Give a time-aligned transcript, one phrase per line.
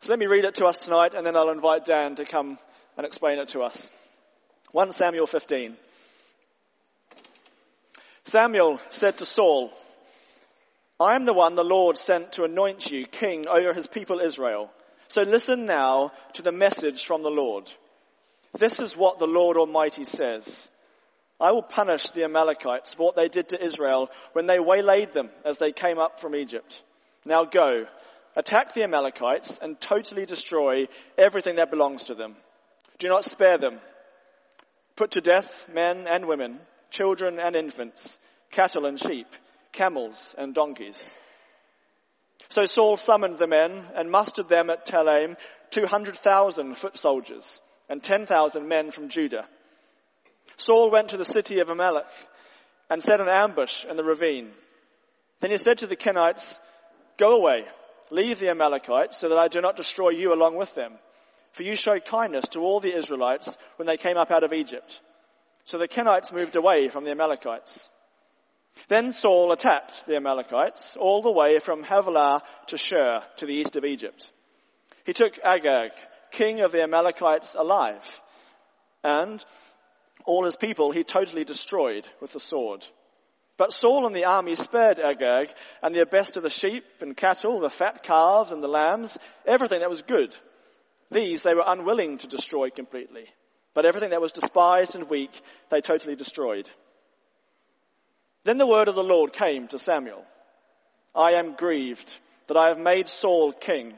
[0.00, 2.58] So let me read it to us tonight and then I'll invite Dan to come
[2.96, 3.90] and explain it to us.
[4.72, 5.76] 1 Samuel 15.
[8.24, 9.72] Samuel said to Saul,
[11.00, 14.70] I am the one the Lord sent to anoint you king over his people Israel.
[15.08, 17.70] So listen now to the message from the Lord.
[18.58, 20.68] This is what the Lord Almighty says.
[21.40, 25.30] I will punish the Amalekites for what they did to Israel when they waylaid them
[25.44, 26.82] as they came up from Egypt.
[27.24, 27.86] Now go,
[28.38, 30.86] attack the Amalekites and totally destroy
[31.18, 32.36] everything that belongs to them.
[32.98, 33.80] Do not spare them.
[34.94, 38.20] Put to death men and women, children and infants,
[38.52, 39.26] cattle and sheep,
[39.72, 40.98] camels and donkeys.
[42.48, 45.36] So Saul summoned the men and mustered them at Telaim,
[45.70, 49.46] 200,000 foot soldiers and 10,000 men from Judah.
[50.56, 52.06] Saul went to the city of Amalek
[52.88, 54.52] and set an ambush in the ravine.
[55.40, 56.60] Then he said to the Kenites,
[57.18, 57.64] go away,
[58.10, 60.92] leave the Amalekites so that I do not destroy you along with them.
[61.52, 65.00] For you showed kindness to all the Israelites when they came up out of Egypt.
[65.64, 67.90] So the Kenites moved away from the Amalekites.
[68.88, 73.76] Then Saul attacked the Amalekites all the way from Havilah to Shur to the east
[73.76, 74.30] of Egypt.
[75.04, 75.90] He took Agag,
[76.30, 78.04] king of the Amalekites, alive,
[79.02, 79.44] and
[80.24, 82.86] all his people he totally destroyed with the sword.
[83.58, 87.58] But Saul and the army spared Agag and the best of the sheep and cattle,
[87.58, 90.34] the fat calves and the lambs, everything that was good.
[91.10, 93.26] These they were unwilling to destroy completely.
[93.74, 95.32] But everything that was despised and weak,
[95.70, 96.70] they totally destroyed.
[98.44, 100.24] Then the word of the Lord came to Samuel.
[101.12, 103.92] I am grieved that I have made Saul king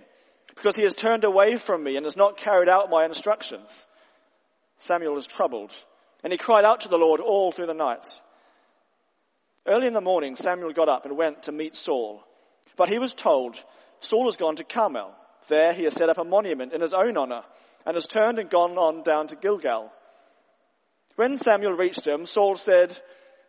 [0.55, 3.87] because he has turned away from me and has not carried out my instructions.
[4.79, 5.77] Samuel was troubled
[6.25, 8.07] and he cried out to the Lord all through the night.
[9.71, 12.25] Early in the morning, Samuel got up and went to meet Saul.
[12.77, 13.63] But he was told,
[14.01, 15.15] Saul has gone to Carmel.
[15.47, 17.43] There he has set up a monument in his own honor
[17.87, 19.93] and has turned and gone on down to Gilgal.
[21.15, 22.99] When Samuel reached him, Saul said,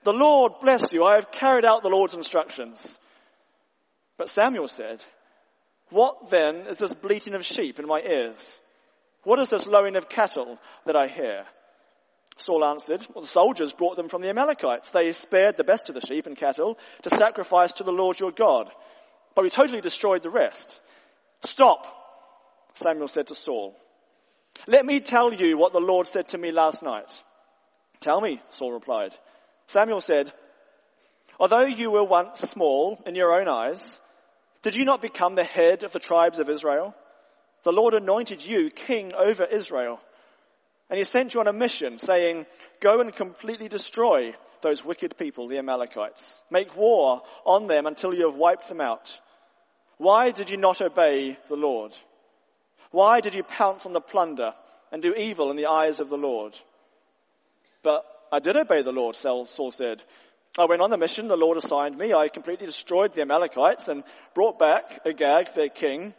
[0.04, 1.04] The Lord bless you.
[1.04, 3.00] I have carried out the Lord's instructions.
[4.16, 5.04] But Samuel said,
[5.90, 8.60] What then is this bleating of sheep in my ears?
[9.24, 11.46] What is this lowing of cattle that I hear?
[12.42, 14.90] Saul answered, well, the soldiers brought them from the Amalekites.
[14.90, 18.32] They spared the best of the sheep and cattle to sacrifice to the Lord your
[18.32, 18.70] God.
[19.36, 20.82] But we totally destroyed the rest.
[21.42, 21.88] Stop,
[22.74, 23.76] Samuel said to Saul.
[24.68, 27.24] Let me tell you what the Lord said to me last night.
[28.00, 29.16] Tell me, Saul replied.
[29.68, 30.32] Samuel said,
[31.40, 34.02] although you were once small in your own eyes,
[34.62, 36.94] did you not become the head of the tribes of Israel?
[37.64, 40.00] The Lord anointed you king over Israel.
[40.92, 42.46] And he sent you on a mission saying,
[42.82, 46.44] go and completely destroy those wicked people, the Amalekites.
[46.52, 49.18] Make war on them until you have wiped them out.
[49.98, 51.98] Why did you not obey the Lord?
[52.92, 54.54] Why did you pounce on the plunder
[54.92, 56.58] and do evil in the eyes of the Lord?
[57.84, 60.04] But I did obey the Lord, Saul said.
[60.58, 62.14] I went on the mission the Lord assigned me.
[62.14, 64.04] I completely destroyed the Amalekites and
[64.34, 66.14] brought back Agag, their king,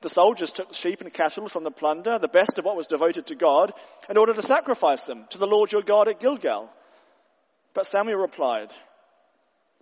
[0.00, 3.26] the soldiers took sheep and cattle from the plunder, the best of what was devoted
[3.26, 3.72] to God,
[4.08, 6.70] in order to sacrifice them to the Lord your God at Gilgal.
[7.74, 8.72] But Samuel replied,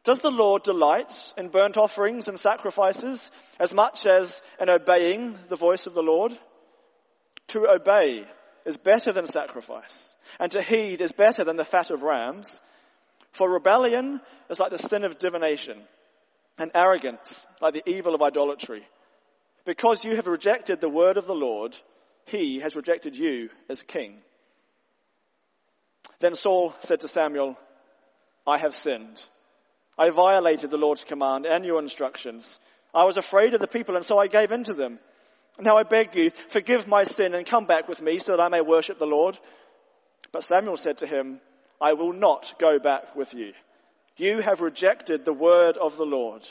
[0.03, 3.31] Does the Lord delight in burnt offerings and sacrifices
[3.61, 6.37] as much as in obeying the voice of the Lord?
[7.49, 8.27] To obey
[8.67, 12.61] is better than sacrifice, and to heed is better than the fat of rams.
[13.31, 15.81] For rebellion is like the sin of divination,
[16.59, 18.85] and arrogance like the evil of idolatry.
[19.69, 21.77] Because you have rejected the word of the Lord,
[22.25, 24.17] he has rejected you as king.
[26.21, 27.55] Then Saul said to Samuel,
[28.47, 29.23] I have sinned.
[29.99, 32.59] I violated the Lord's command and your instructions.
[32.95, 35.01] I was afraid of the people and so I gave in to them.
[35.61, 38.49] Now I beg you, forgive my sin and come back with me so that I
[38.49, 39.39] may worship the Lord.
[40.33, 41.43] But Samuel said to him,
[41.79, 43.53] I will not go back with you.
[44.17, 46.49] You have rejected the word of the Lord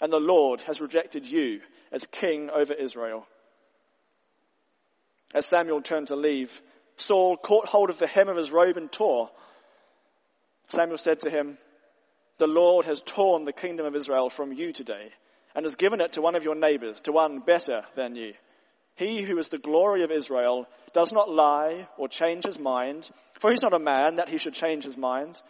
[0.00, 1.60] and the Lord has rejected you
[1.92, 3.26] as king over Israel.
[5.34, 6.60] As Samuel turned to leave,
[6.96, 9.30] Saul caught hold of the hem of his robe and tore.
[10.68, 11.58] Samuel said to him,
[12.38, 15.12] The Lord has torn the kingdom of Israel from you today
[15.54, 18.34] and has given it to one of your neighbors, to one better than you.
[18.96, 23.50] He who is the glory of Israel does not lie or change his mind, for
[23.50, 25.40] he's not a man that he should change his mind.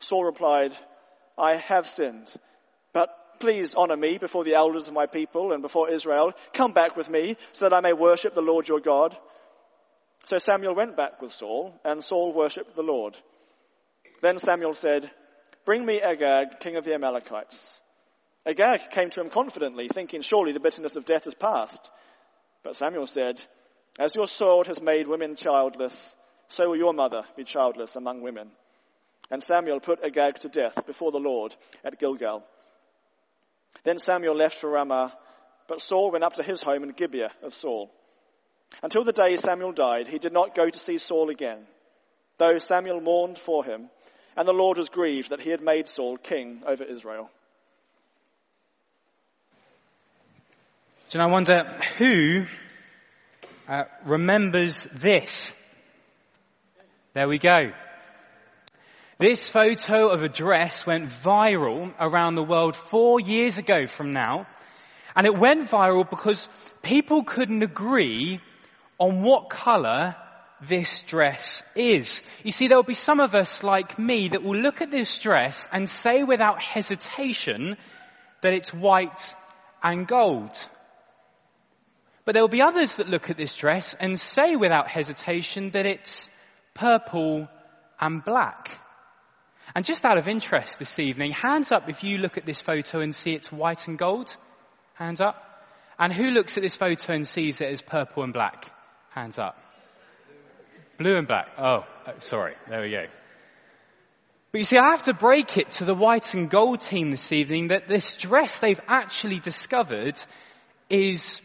[0.00, 0.74] Saul replied,
[1.36, 2.34] I have sinned,
[2.92, 6.32] but please honor me before the elders of my people and before Israel.
[6.52, 9.16] Come back with me so that I may worship the Lord your God.
[10.24, 13.16] So Samuel went back with Saul and Saul worshipped the Lord.
[14.20, 15.10] Then Samuel said,
[15.64, 17.80] bring me Agag, king of the Amalekites.
[18.44, 21.90] Agag came to him confidently, thinking surely the bitterness of death is past.
[22.64, 23.40] But Samuel said,
[23.98, 26.16] As your sword has made women childless,
[26.48, 28.50] so will your mother be childless among women.
[29.30, 31.54] And Samuel put Agag to death before the Lord
[31.84, 32.42] at Gilgal.
[33.84, 35.16] Then Samuel left for Ramah,
[35.66, 37.90] but Saul went up to his home in Gibeah of Saul.
[38.82, 41.66] Until the day Samuel died, he did not go to see Saul again,
[42.38, 43.88] though Samuel mourned for him,
[44.36, 47.30] and the Lord was grieved that he had made Saul king over Israel.
[51.10, 51.64] Do I wonder
[51.96, 52.44] who
[53.66, 55.54] uh, remembers this?
[57.14, 57.72] There we go.
[59.18, 64.46] This photo of a dress went viral around the world four years ago from now.
[65.16, 66.48] And it went viral because
[66.82, 68.40] people couldn't agree
[68.96, 70.14] on what colour
[70.64, 72.20] this dress is.
[72.44, 75.18] You see, there will be some of us like me that will look at this
[75.18, 77.76] dress and say without hesitation
[78.42, 79.34] that it's white
[79.82, 80.64] and gold.
[82.24, 85.86] But there will be others that look at this dress and say without hesitation that
[85.86, 86.30] it's
[86.72, 87.48] purple
[88.00, 88.78] and black.
[89.74, 93.00] And just out of interest this evening, hands up if you look at this photo
[93.00, 94.36] and see it's white and gold.
[94.94, 95.44] Hands up.
[95.98, 98.70] And who looks at this photo and sees it as purple and black?
[99.10, 99.56] Hands up.
[100.98, 101.50] Blue and black.
[101.58, 102.54] Oh, oh sorry.
[102.68, 103.06] There we go.
[104.50, 107.32] But you see, I have to break it to the white and gold team this
[107.32, 110.18] evening that this dress they've actually discovered
[110.88, 111.40] is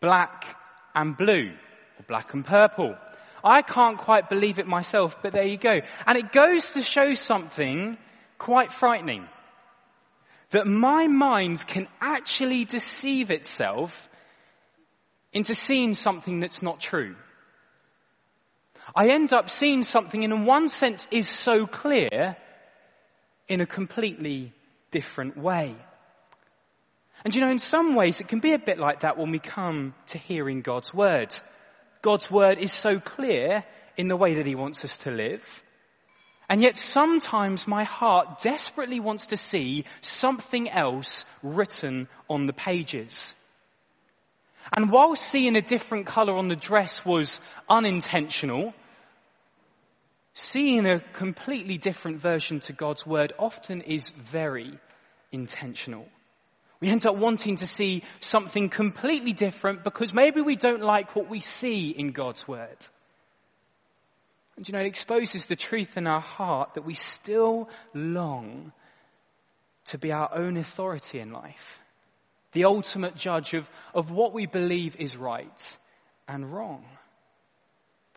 [0.00, 0.56] black
[0.94, 2.96] and blue, or black and purple.
[3.44, 5.80] I can't quite believe it myself, but there you go.
[6.06, 7.98] And it goes to show something
[8.38, 9.26] quite frightening.
[10.50, 14.08] That my mind can actually deceive itself
[15.32, 17.16] into seeing something that's not true.
[18.94, 22.36] I end up seeing something in one sense is so clear
[23.48, 24.52] in a completely
[24.90, 25.74] different way.
[27.24, 29.38] And you know, in some ways it can be a bit like that when we
[29.38, 31.34] come to hearing God's word.
[32.02, 33.64] God's word is so clear
[33.96, 35.62] in the way that he wants us to live.
[36.48, 43.34] And yet sometimes my heart desperately wants to see something else written on the pages.
[44.76, 48.74] And while seeing a different color on the dress was unintentional,
[50.34, 54.78] seeing a completely different version to God's word often is very
[55.30, 56.06] intentional.
[56.82, 61.30] We end up wanting to see something completely different because maybe we don't like what
[61.30, 62.76] we see in God's Word.
[64.56, 68.72] And you know, it exposes the truth in our heart that we still long
[69.86, 71.80] to be our own authority in life.
[72.50, 75.76] The ultimate judge of, of what we believe is right
[76.26, 76.84] and wrong.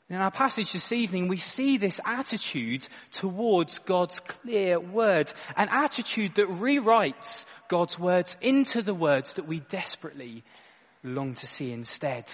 [0.08, 6.36] In our passage this evening, we see this attitude towards God's clear word, an attitude
[6.36, 10.44] that rewrites God's words into the words that we desperately
[11.04, 12.32] long to see instead.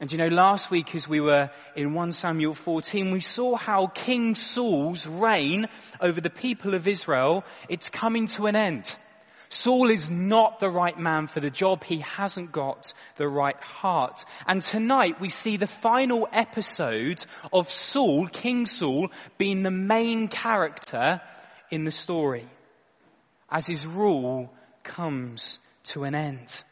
[0.00, 3.86] And you know, last week as we were in 1 Samuel 14, we saw how
[3.86, 5.66] King Saul's reign
[6.00, 8.96] over the people of Israel, it's coming to an end.
[9.48, 11.84] Saul is not the right man for the job.
[11.84, 14.24] He hasn't got the right heart.
[14.46, 21.20] And tonight we see the final episode of Saul, King Saul, being the main character
[21.70, 22.48] in the story
[23.50, 24.52] as his rule
[24.82, 26.64] comes to an end.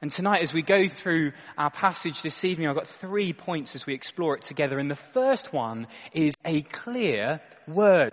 [0.00, 3.86] And tonight, as we go through our passage this evening, I've got three points as
[3.86, 4.78] we explore it together.
[4.78, 8.12] And the first one is a clear word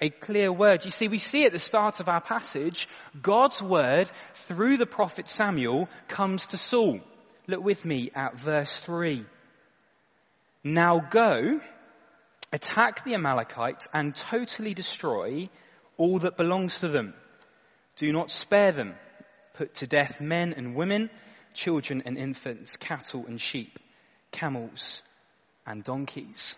[0.00, 0.84] a clear word.
[0.84, 2.88] You see, we see at the start of our passage,
[3.20, 4.10] God's word
[4.46, 7.00] through the prophet Samuel comes to Saul.
[7.46, 9.24] Look with me at verse 3.
[10.64, 11.60] Now go,
[12.52, 15.48] attack the Amalekites and totally destroy
[15.96, 17.14] all that belongs to them.
[17.96, 18.94] Do not spare them.
[19.54, 21.08] Put to death men and women,
[21.54, 23.78] children and infants, cattle and sheep,
[24.32, 25.02] camels
[25.66, 26.56] and donkeys.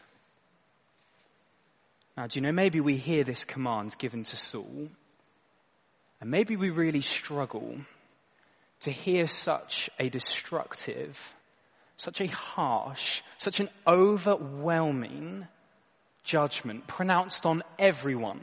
[2.19, 4.89] Now, do you know, maybe we hear this command given to Saul,
[6.21, 7.77] and maybe we really struggle
[8.81, 11.17] to hear such a destructive,
[11.97, 15.47] such a harsh, such an overwhelming
[16.25, 18.41] judgment pronounced on everyone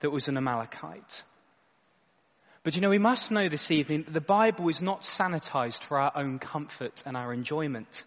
[0.00, 1.24] that was an Amalekite.
[2.62, 5.98] But you know, we must know this evening that the Bible is not sanitized for
[5.98, 8.06] our own comfort and our enjoyment.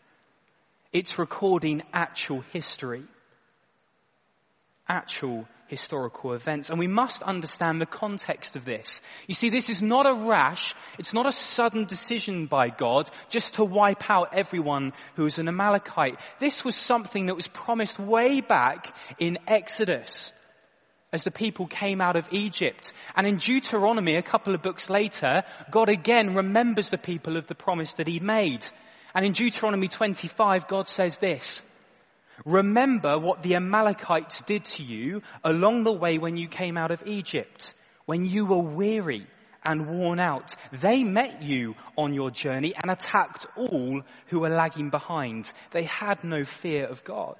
[0.91, 3.03] It's recording actual history
[4.87, 6.69] actual historical events.
[6.69, 9.01] And we must understand the context of this.
[9.27, 13.53] You see, this is not a rash, it's not a sudden decision by God just
[13.53, 16.19] to wipe out everyone who is an Amalekite.
[16.39, 20.33] This was something that was promised way back in Exodus.
[21.13, 22.93] as the people came out of Egypt.
[23.15, 27.55] And in Deuteronomy, a couple of books later, God again remembers the people of the
[27.55, 28.65] promise that he made.
[29.13, 31.63] And in Deuteronomy 25, God says this,
[32.45, 37.03] Remember what the Amalekites did to you along the way when you came out of
[37.05, 37.73] Egypt,
[38.05, 39.27] when you were weary
[39.63, 40.53] and worn out.
[40.71, 45.51] They met you on your journey and attacked all who were lagging behind.
[45.71, 47.37] They had no fear of God.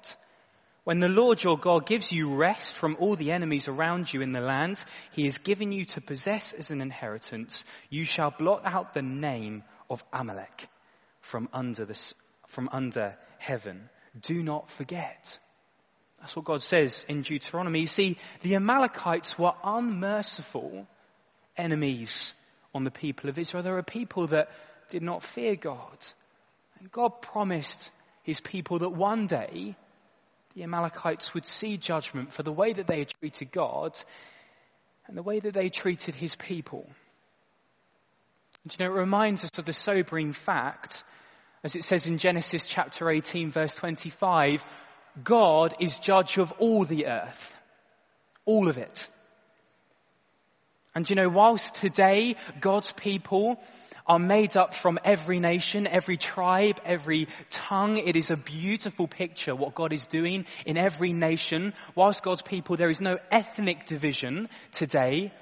[0.84, 4.32] When the Lord your God gives you rest from all the enemies around you in
[4.32, 8.92] the land he has given you to possess as an inheritance, you shall blot out
[8.92, 10.68] the name of Amalek
[11.20, 12.14] from under the,
[12.48, 13.88] from under heaven.
[14.20, 15.38] Do not forget.
[16.20, 17.80] That's what God says in Deuteronomy.
[17.80, 20.86] You see, the Amalekites were unmerciful
[21.56, 22.34] enemies
[22.74, 23.62] on the people of Israel.
[23.62, 24.50] There are people that
[24.88, 26.06] did not fear God.
[26.78, 27.90] And God promised
[28.22, 29.74] his people that one day
[30.54, 34.00] the Amalekites would see judgment for the way that they had treated God
[35.06, 36.88] and the way that they treated his people.
[38.62, 41.04] And you know, it reminds us of the sobering fact,
[41.64, 44.64] as it says in Genesis chapter 18 verse 25,
[45.22, 47.54] God is judge of all the earth.
[48.44, 49.08] All of it.
[50.94, 53.58] And you know, whilst today God's people
[54.06, 57.98] are made up from every nation, every tribe, every tongue.
[57.98, 61.72] It is a beautiful picture what God is doing in every nation.
[61.94, 65.32] Whilst God's people, there is no ethnic division today.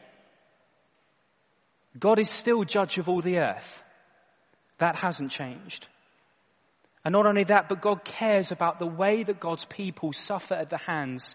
[1.98, 3.82] God is still judge of all the earth.
[4.78, 5.86] That hasn't changed.
[7.04, 10.71] And not only that, but God cares about the way that God's people suffer at
[10.71, 11.35] the hands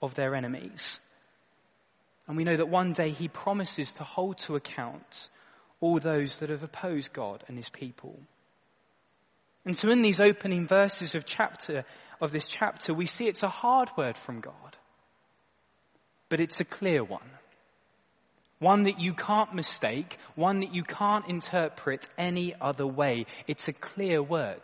[0.00, 1.00] of their enemies.
[2.28, 5.28] And we know that one day He promises to hold to account
[5.80, 8.18] all those that have opposed God and his people.
[9.64, 11.84] And so in these opening verses of chapter,
[12.20, 14.76] of this chapter, we see it's a hard word from God.
[16.28, 17.28] But it's a clear one.
[18.58, 23.26] One that you can't mistake, one that you can't interpret any other way.
[23.46, 24.62] It's a clear word.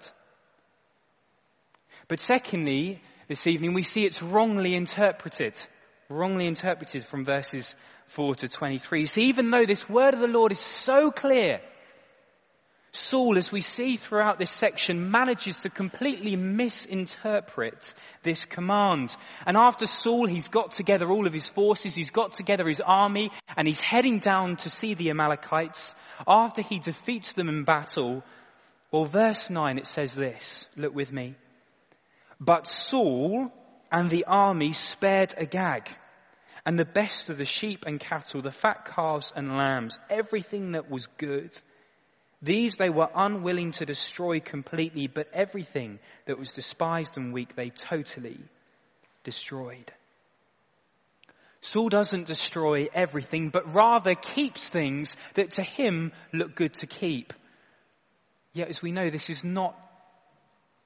[2.08, 5.58] But secondly, this evening we see it's wrongly interpreted.
[6.08, 7.74] Wrongly interpreted from verses
[8.08, 9.06] 4 to 23.
[9.06, 11.60] So even though this word of the Lord is so clear,
[12.94, 19.16] Saul, as we see throughout this section, manages to completely misinterpret this command.
[19.46, 23.30] And after Saul, he's got together all of his forces, he's got together his army,
[23.56, 25.94] and he's heading down to see the Amalekites.
[26.26, 28.22] After he defeats them in battle,
[28.90, 30.68] well, verse 9, it says this.
[30.76, 31.34] Look with me.
[32.38, 33.50] But Saul
[33.90, 35.88] and the army spared Agag
[36.66, 40.90] and the best of the sheep and cattle, the fat calves and lambs, everything that
[40.90, 41.56] was good.
[42.42, 47.70] These they were unwilling to destroy completely, but everything that was despised and weak they
[47.70, 48.40] totally
[49.22, 49.92] destroyed.
[51.60, 57.32] Saul doesn't destroy everything, but rather keeps things that to him look good to keep.
[58.52, 59.78] Yet as we know, this is not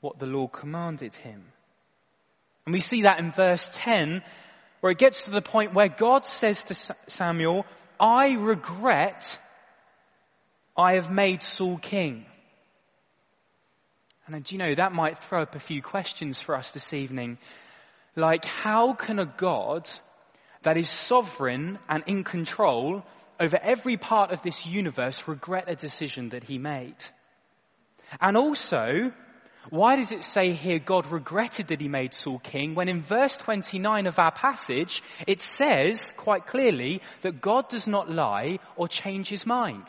[0.00, 1.42] what the Lord commanded him.
[2.66, 4.22] And we see that in verse 10
[4.80, 7.64] where it gets to the point where God says to Samuel,
[7.98, 9.40] I regret
[10.76, 12.26] I have made Saul king.
[14.26, 17.38] And do you know, that might throw up a few questions for us this evening.
[18.16, 19.88] Like, how can a God
[20.62, 23.04] that is sovereign and in control
[23.38, 26.96] over every part of this universe regret a decision that he made?
[28.20, 29.12] And also,
[29.70, 33.36] why does it say here God regretted that he made Saul king when in verse
[33.36, 39.28] 29 of our passage it says quite clearly that God does not lie or change
[39.28, 39.86] his mind?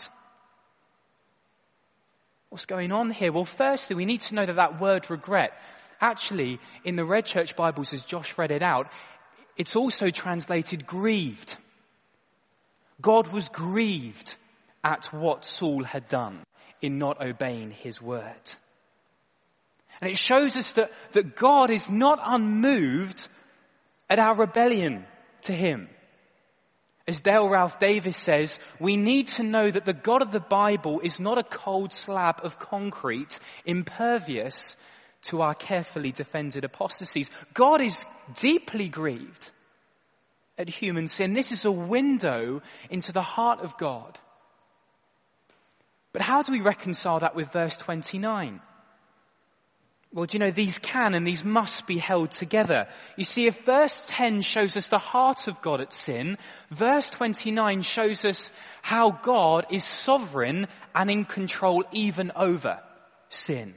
[2.50, 3.32] What's going on here?
[3.32, 5.52] Well, firstly, we need to know that that word regret,
[6.00, 8.90] actually, in the Red Church Bibles, as Josh read it out,
[9.58, 11.58] it's also translated grieved.
[13.02, 14.36] God was grieved
[14.84, 16.44] at what Saul had done
[16.82, 18.54] in not obeying his word.
[20.00, 23.28] And it shows us that, that God is not unmoved
[24.10, 25.06] at our rebellion
[25.44, 25.90] to Him.
[27.08, 31.00] As Dale Ralph Davis says, we need to know that the God of the Bible
[31.00, 34.76] is not a cold slab of concrete impervious
[35.24, 37.30] to our carefully defended apostasies.
[37.54, 38.04] God is
[38.36, 39.52] deeply grieved
[40.58, 41.34] at human sin.
[41.34, 44.20] This is a window into the heart of God.
[46.12, 48.60] But how do we reconcile that with verse 29?
[50.18, 52.88] Well, do you know, these can and these must be held together.
[53.18, 56.40] You see, if verse 10 shows us the heart of God at sin,
[56.72, 58.50] verse 29 shows us
[58.82, 62.80] how God is sovereign and in control even over
[63.30, 63.76] sin.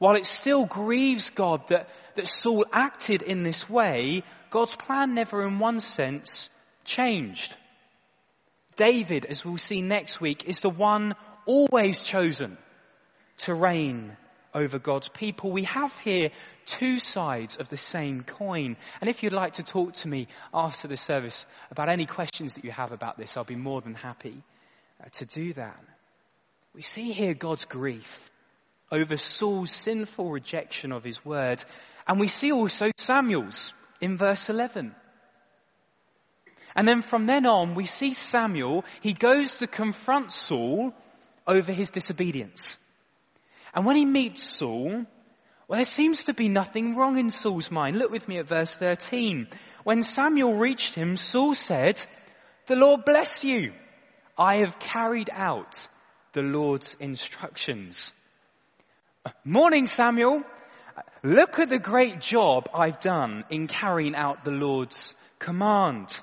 [0.00, 5.46] While it still grieves God that, that Saul acted in this way, God's plan never
[5.46, 6.50] in one sense
[6.84, 7.56] changed.
[8.74, 11.14] David, as we'll see next week, is the one
[11.46, 12.58] always chosen
[13.36, 14.16] to reign
[14.54, 15.50] over God's people.
[15.50, 16.30] We have here
[16.64, 18.76] two sides of the same coin.
[19.00, 22.64] And if you'd like to talk to me after the service about any questions that
[22.64, 24.42] you have about this, I'll be more than happy
[25.00, 25.80] uh, to do that.
[26.74, 28.30] We see here God's grief
[28.90, 31.64] over Saul's sinful rejection of his word.
[32.06, 34.94] And we see also Samuel's in verse 11.
[36.76, 40.92] And then from then on, we see Samuel, he goes to confront Saul
[41.46, 42.78] over his disobedience.
[43.74, 45.04] And when he meets Saul,
[45.66, 47.96] well, there seems to be nothing wrong in Saul's mind.
[47.96, 49.48] Look with me at verse 13.
[49.82, 51.98] When Samuel reached him, Saul said,
[52.66, 53.72] the Lord bless you.
[54.38, 55.88] I have carried out
[56.32, 58.12] the Lord's instructions.
[59.24, 60.42] Uh, morning, Samuel.
[60.96, 66.18] Uh, look at the great job I've done in carrying out the Lord's command.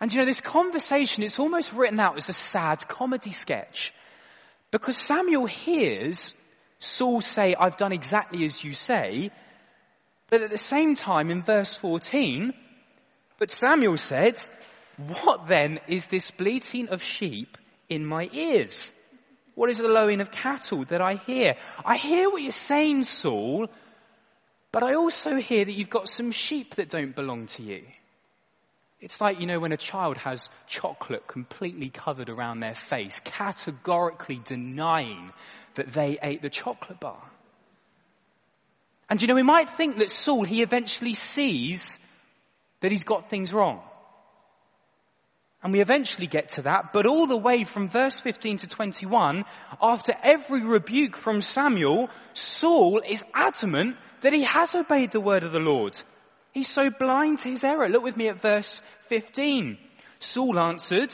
[0.00, 3.92] And you know, this conversation, it's almost written out as a sad comedy sketch.
[4.70, 6.32] Because Samuel hears
[6.80, 9.30] Saul say, I've done exactly as you say.
[10.28, 12.52] But at the same time, in verse 14,
[13.38, 14.38] but Samuel said,
[15.22, 17.56] what then is this bleating of sheep
[17.88, 18.92] in my ears?
[19.54, 21.54] What is the lowing of cattle that I hear?
[21.84, 23.68] I hear what you're saying, Saul,
[24.72, 27.82] but I also hear that you've got some sheep that don't belong to you.
[29.00, 34.40] It's like, you know, when a child has chocolate completely covered around their face, categorically
[34.44, 35.32] denying
[35.74, 37.22] that they ate the chocolate bar.
[39.08, 41.98] And you know, we might think that Saul, he eventually sees
[42.80, 43.80] that he's got things wrong.
[45.62, 49.44] And we eventually get to that, but all the way from verse 15 to 21,
[49.82, 55.52] after every rebuke from Samuel, Saul is adamant that he has obeyed the word of
[55.52, 56.00] the Lord.
[56.52, 57.88] He's so blind to his error.
[57.88, 59.78] Look with me at verse 15.
[60.18, 61.12] Saul answered,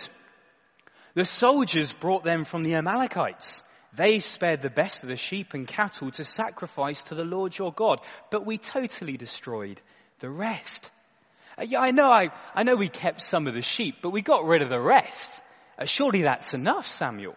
[1.17, 3.63] the soldiers brought them from the Amalekites.
[3.95, 7.73] They spared the best of the sheep and cattle to sacrifice to the Lord your
[7.73, 8.01] God,
[8.31, 9.81] but we totally destroyed
[10.21, 10.91] the rest.
[11.59, 14.21] Uh, yeah, I know, I, I know we kept some of the sheep, but we
[14.21, 15.41] got rid of the rest.
[15.79, 17.35] Uh, surely that's enough, Samuel.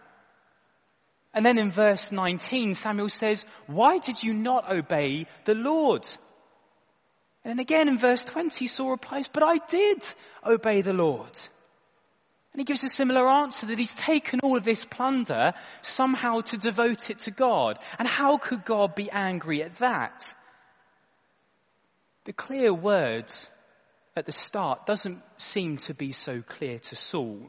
[1.32, 6.06] And then in verse 19, Samuel says, why did you not obey the Lord?
[7.44, 10.04] And then again in verse 20, Saul replies, but I did
[10.44, 11.38] obey the Lord.
[12.52, 16.58] And he gives a similar answer that he's taken all of this plunder somehow to
[16.58, 17.78] devote it to God.
[17.98, 20.34] And how could God be angry at that?
[22.24, 23.48] The clear words
[24.16, 27.40] at the start doesn't seem to be so clear to Saul.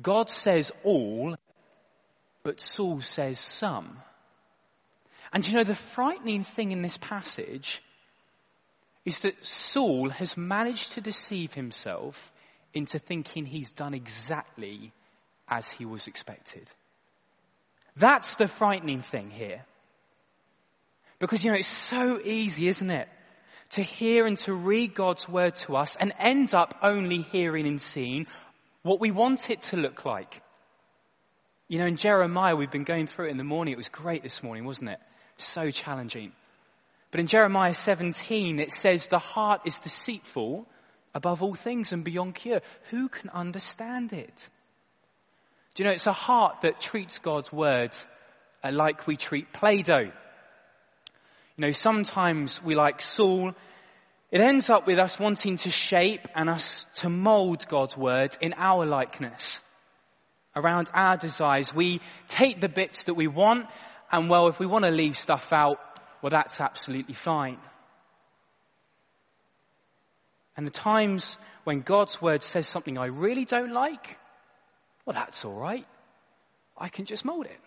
[0.00, 1.36] God says all,
[2.42, 3.98] but Saul says some.
[5.32, 7.82] And you know, the frightening thing in this passage
[9.04, 12.32] is that Saul has managed to deceive himself
[12.74, 14.92] into thinking he's done exactly
[15.48, 16.68] as he was expected.
[17.96, 19.64] That's the frightening thing here.
[21.18, 23.08] Because, you know, it's so easy, isn't it?
[23.70, 27.82] To hear and to read God's word to us and end up only hearing and
[27.82, 28.26] seeing
[28.82, 30.42] what we want it to look like.
[31.66, 33.72] You know, in Jeremiah, we've been going through it in the morning.
[33.72, 35.00] It was great this morning, wasn't it?
[35.36, 36.32] So challenging.
[37.10, 40.66] But in Jeremiah 17, it says the heart is deceitful
[41.14, 42.60] above all things and beyond cure.
[42.90, 44.48] Who can understand it?
[45.74, 48.06] Do you know, it's a heart that treats God's words
[48.62, 50.10] like we treat Play-Doh.
[51.56, 53.54] You know, sometimes we like Saul.
[54.30, 58.54] It ends up with us wanting to shape and us to mold God's words in
[58.56, 59.62] our likeness.
[60.54, 61.72] Around our desires.
[61.72, 63.66] We take the bits that we want
[64.10, 65.78] and well, if we want to leave stuff out,
[66.22, 67.58] well, that's absolutely fine.
[70.56, 74.18] And the times when God's word says something I really don't like,
[75.06, 75.86] well, that's all right.
[76.76, 77.60] I can just mold it.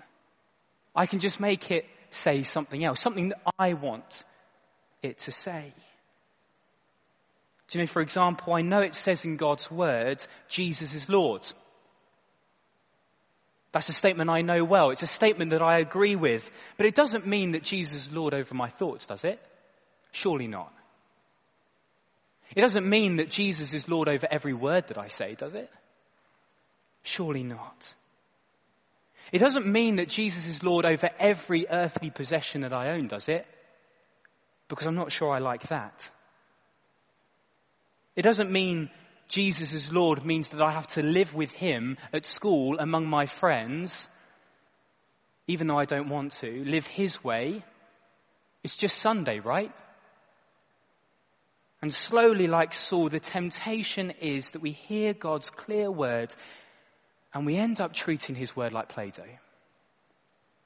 [0.96, 4.24] I can just make it say something else, something that I want
[5.02, 5.74] it to say.
[7.70, 11.50] Do you know, for example, I know it says in God's word, Jesus is Lord.
[13.72, 14.90] That's a statement I know well.
[14.90, 16.50] It's a statement that I agree with.
[16.78, 19.40] But it doesn't mean that Jesus is Lord over my thoughts, does it?
[20.12, 20.74] Surely not.
[22.54, 25.70] It doesn't mean that Jesus is Lord over every word that I say, does it?
[27.04, 27.94] Surely not.
[29.32, 33.30] It doesn't mean that Jesus is Lord over every earthly possession that I own, does
[33.30, 33.48] it?
[34.68, 36.10] Because I'm not sure I like that.
[38.18, 38.90] It doesn't mean
[39.32, 43.26] Jesus is Lord means that I have to live with Him at school among my
[43.26, 44.10] friends,
[45.48, 47.64] even though I don't want to, live His way.
[48.64, 49.72] It's just Sunday, right?
[51.82, 56.36] And slowly, like Saul, the temptation is that we hear God's clear word
[57.34, 59.24] and we end up treating his word like Play Doh.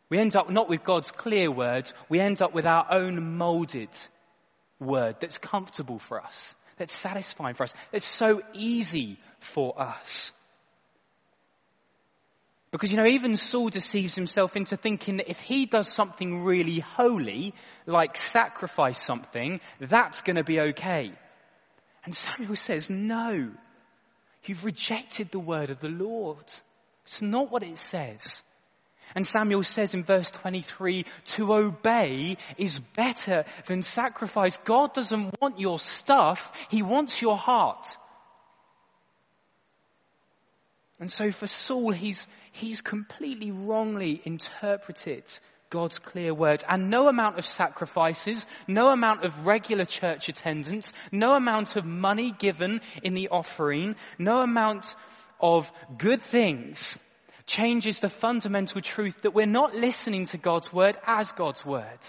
[0.10, 3.90] We end up not with God's clear word, we end up with our own molded
[4.80, 10.32] word that's comfortable for us, that's satisfying for us, It's so easy for us.
[12.72, 16.80] Because, you know, even Saul deceives himself into thinking that if he does something really
[16.80, 17.54] holy,
[17.86, 21.14] like sacrifice something, that's going to be okay.
[22.04, 23.50] And Samuel says, no,
[24.44, 26.44] you've rejected the word of the Lord.
[27.06, 28.44] It's not what it says.
[29.14, 34.58] And Samuel says in verse 23, to obey is better than sacrifice.
[34.64, 37.88] God doesn't want your stuff, He wants your heart.
[41.00, 45.26] And so for Saul, he's, he's completely wrongly interpreted
[45.70, 46.64] God's clear words.
[46.68, 52.32] And no amount of sacrifices, no amount of regular church attendance, no amount of money
[52.32, 54.96] given in the offering, no amount
[55.42, 56.98] of good things
[57.46, 62.00] changes the fundamental truth that we're not listening to God's word as God's word.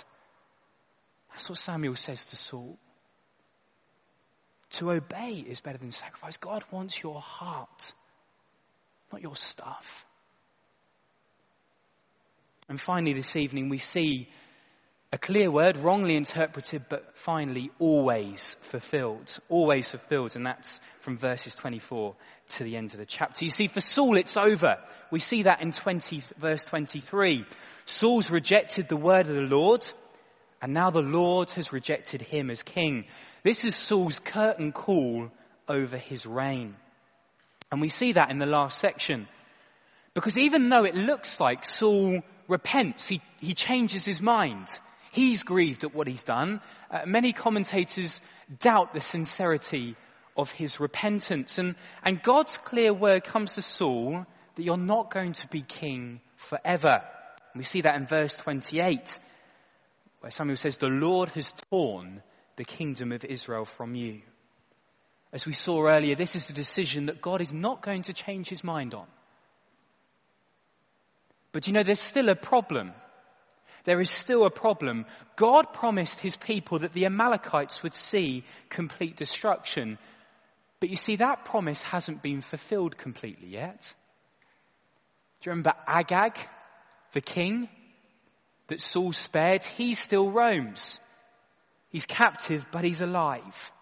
[1.30, 2.78] That's what Samuel says to Saul.
[4.70, 6.36] To obey is better than sacrifice.
[6.38, 7.92] God wants your heart
[9.12, 10.06] not your stuff.
[12.68, 14.28] And finally, this evening, we see
[15.12, 19.38] a clear word, wrongly interpreted, but finally always fulfilled.
[19.48, 22.16] Always fulfilled, and that's from verses 24
[22.56, 23.44] to the end of the chapter.
[23.44, 24.78] You see, for Saul, it's over.
[25.12, 27.46] We see that in 20, verse 23.
[27.84, 29.88] Saul's rejected the word of the Lord,
[30.60, 33.04] and now the Lord has rejected him as king.
[33.44, 35.30] This is Saul's curtain call
[35.68, 36.74] over his reign.
[37.70, 39.28] And we see that in the last section.
[40.14, 44.66] Because even though it looks like Saul repents, he, he changes his mind.
[45.16, 46.60] He's grieved at what he's done.
[46.90, 48.20] Uh, many commentators
[48.58, 49.96] doubt the sincerity
[50.36, 51.56] of his repentance.
[51.56, 56.20] And, and God's clear word comes to Saul that you're not going to be king
[56.36, 57.00] forever.
[57.54, 59.18] we see that in verse 28,
[60.20, 62.22] where Samuel says, The Lord has torn
[62.56, 64.20] the kingdom of Israel from you.
[65.32, 68.50] As we saw earlier, this is a decision that God is not going to change
[68.50, 69.06] his mind on.
[71.52, 72.92] But you know, there's still a problem.
[73.86, 75.06] There is still a problem.
[75.36, 79.96] God promised his people that the Amalekites would see complete destruction.
[80.80, 83.94] But you see, that promise hasn't been fulfilled completely yet.
[85.40, 86.36] Do you remember Agag,
[87.12, 87.68] the king
[88.66, 89.64] that Saul spared?
[89.64, 90.98] He still roams.
[91.90, 93.72] He's captive, but he's alive.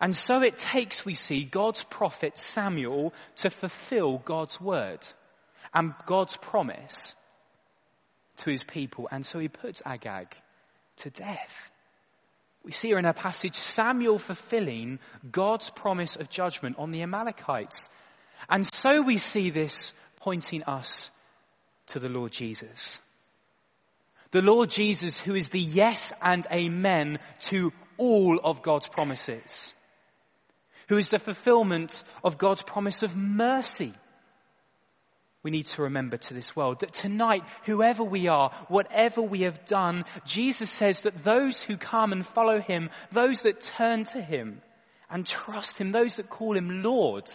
[0.00, 5.06] And so it takes, we see, God's prophet Samuel to fulfill God's word
[5.72, 7.14] and God's promise
[8.38, 9.08] to his people.
[9.10, 10.28] And so he puts Agag
[10.98, 11.70] to death.
[12.64, 17.88] We see here in our passage Samuel fulfilling God's promise of judgment on the Amalekites.
[18.48, 21.10] And so we see this pointing us
[21.88, 23.00] to the Lord Jesus.
[24.30, 29.74] The Lord Jesus who is the yes and amen to all of God's promises
[30.88, 33.94] who is the fulfillment of God's promise of mercy.
[35.42, 39.64] We need to remember to this world that tonight, whoever we are, whatever we have
[39.64, 44.62] done, Jesus says that those who come and follow him, those that turn to him
[45.10, 47.28] and trust him, those that call him Lord,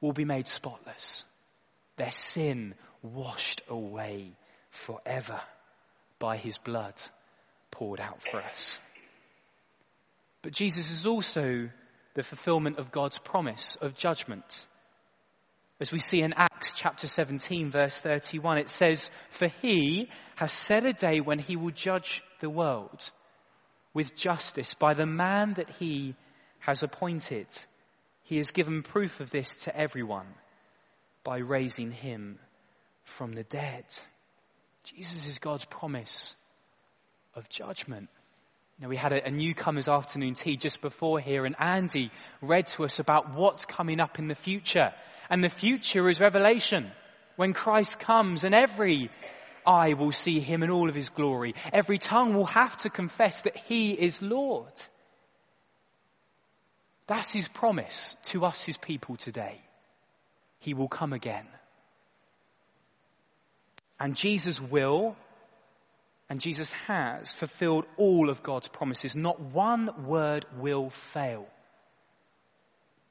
[0.00, 1.24] will be made spotless.
[1.96, 4.36] Their sin washed away
[4.70, 5.40] forever
[6.18, 6.94] by his blood
[7.70, 8.80] poured out for us.
[10.42, 11.68] But Jesus is also
[12.14, 14.66] the fulfillment of God's promise of judgment.
[15.78, 20.86] As we see in Acts chapter 17 verse 31, it says, For he has set
[20.86, 23.10] a day when he will judge the world
[23.92, 26.14] with justice by the man that he
[26.60, 27.46] has appointed.
[28.22, 30.26] He has given proof of this to everyone
[31.24, 32.38] by raising him
[33.04, 33.84] from the dead.
[34.84, 36.34] Jesus is God's promise
[37.34, 38.08] of judgment.
[38.80, 42.10] Now, we had a, newcomer's afternoon tea just before here, and Andy
[42.42, 44.92] read to us about what's coming up in the future.
[45.30, 46.90] And the future is Revelation,
[47.36, 49.10] when Christ comes and every
[49.66, 51.54] eye will see him in all of his glory.
[51.72, 54.72] Every tongue will have to confess that he is Lord.
[57.06, 59.60] That's his promise to us, his people today.
[60.60, 61.46] He will come again.
[63.98, 65.16] And Jesus will
[66.28, 69.14] and Jesus has fulfilled all of God's promises.
[69.14, 71.46] Not one word will fail.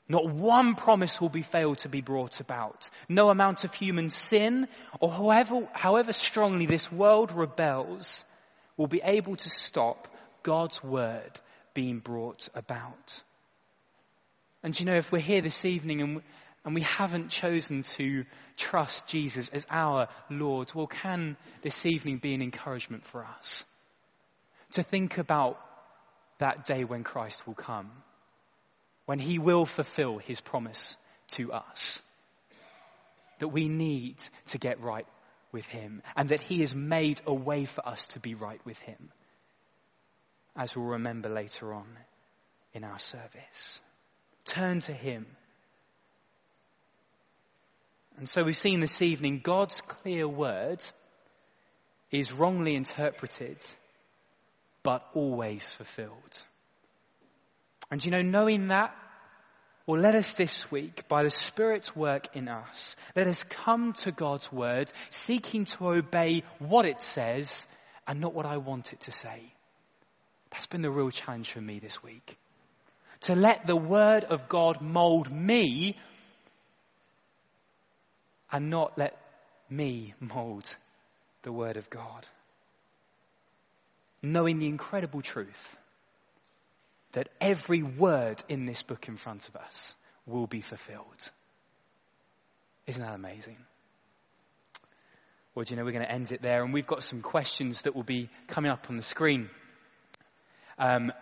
[0.07, 2.89] Not one promise will be failed to be brought about.
[3.09, 4.67] No amount of human sin
[4.99, 8.23] or however, however strongly this world rebels
[8.77, 10.07] will be able to stop
[10.43, 11.31] God's word
[11.73, 13.23] being brought about.
[14.61, 16.21] And you know, if we're here this evening and,
[16.63, 18.25] and we haven't chosen to
[18.57, 23.65] trust Jesus as our Lord, well, can this evening be an encouragement for us?
[24.73, 25.59] To think about
[26.39, 27.91] that day when Christ will come,
[29.05, 30.97] when he will fulfill his promise
[31.29, 31.99] to us.
[33.39, 35.07] That we need to get right
[35.51, 38.79] with him and that he has made a way for us to be right with
[38.79, 39.11] him.
[40.55, 41.87] As we'll remember later on
[42.73, 43.81] in our service.
[44.45, 45.25] Turn to him.
[48.17, 50.85] And so we've seen this evening God's clear word
[52.11, 53.57] is wrongly interpreted,
[54.83, 56.45] but always fulfilled.
[57.91, 58.95] And you know, knowing that,
[59.85, 64.11] well, let us this week, by the Spirit's work in us, let us come to
[64.11, 67.65] God's word, seeking to obey what it says
[68.07, 69.53] and not what I want it to say.
[70.49, 72.37] That's been the real challenge for me this week
[73.21, 75.97] to let the Word of God mold me
[78.51, 79.17] and not let
[79.69, 80.75] me mold
[81.43, 82.25] the Word of God.
[84.21, 85.77] Knowing the incredible truth
[87.15, 91.31] that every word in this book in front of us will be fulfilled.
[92.87, 93.57] Isn't that amazing?
[95.55, 97.81] Well, do you know, we're going to end it there, and we've got some questions
[97.81, 99.49] that will be coming up on the screen.
[100.77, 101.13] Um,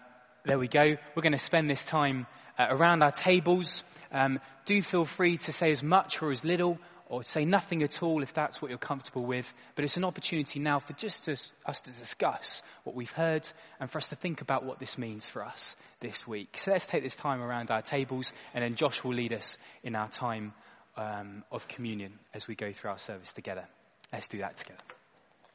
[0.46, 0.98] there we go.
[1.16, 2.26] We're going to spend this time
[2.58, 3.84] uh, around our tables.
[4.12, 6.80] Um, do feel free to say as much or as little
[7.14, 9.54] or say nothing at all if that's what you're comfortable with.
[9.76, 13.48] But it's an opportunity now for just to, us to discuss what we've heard
[13.80, 16.60] and for us to think about what this means for us this week.
[16.64, 19.96] So let's take this time around our tables and then Josh will lead us in
[19.96, 20.54] our time
[20.98, 23.66] um, of communion as we go through our service together.
[24.12, 24.82] Let's do that together.